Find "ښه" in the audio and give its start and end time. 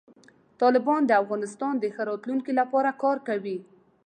1.93-2.03